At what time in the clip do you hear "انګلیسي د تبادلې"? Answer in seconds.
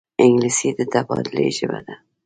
0.23-1.47